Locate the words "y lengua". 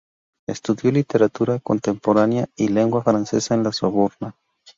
2.55-3.03